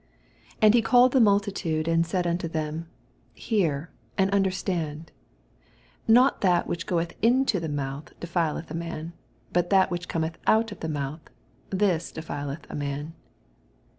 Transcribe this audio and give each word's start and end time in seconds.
10 0.59 0.59
And 0.63 0.73
he 0.73 0.81
called 0.81 1.11
the 1.11 1.19
mnltitado, 1.19 1.87
and 1.87 2.03
said 2.07 2.25
onto 2.25 2.47
thenii 2.49 2.85
Hear, 3.35 3.91
and 4.17 4.31
nuderBtand; 4.31 4.85
11 5.11 5.11
Not 6.07 6.41
that 6.41 6.65
whicn 6.65 6.85
ffoeth 6.87 7.13
into 7.21 7.59
the 7.59 7.69
month 7.69 8.11
defileth 8.19 8.71
a 8.71 8.73
man; 8.73 9.13
out 9.55 9.69
that 9.69 9.91
which 9.91 10.07
oometh 10.07 10.37
ont 10.47 10.71
of 10.71 10.79
the 10.79 10.89
month, 10.89 11.29
thia 11.69 11.99
defileth 11.99 12.67
a 12.67 12.75
man. 12.75 13.13